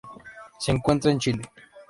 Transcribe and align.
Se 0.57 0.71
encuentra 0.71 1.11
en 1.11 1.19
Chile. 1.19 1.43